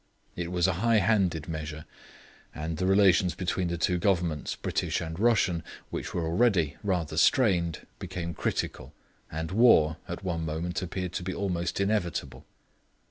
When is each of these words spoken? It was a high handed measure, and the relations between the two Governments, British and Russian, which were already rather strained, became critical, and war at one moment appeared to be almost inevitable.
It 0.35 0.51
was 0.51 0.65
a 0.65 0.73
high 0.81 0.97
handed 0.97 1.47
measure, 1.47 1.85
and 2.55 2.77
the 2.77 2.87
relations 2.87 3.35
between 3.35 3.67
the 3.67 3.77
two 3.77 3.99
Governments, 3.99 4.55
British 4.55 4.99
and 4.99 5.19
Russian, 5.19 5.61
which 5.91 6.11
were 6.11 6.25
already 6.25 6.75
rather 6.81 7.17
strained, 7.17 7.85
became 7.99 8.33
critical, 8.33 8.93
and 9.31 9.51
war 9.51 9.97
at 10.07 10.23
one 10.23 10.43
moment 10.43 10.81
appeared 10.81 11.13
to 11.13 11.21
be 11.23 11.35
almost 11.35 11.79
inevitable. 11.79 12.45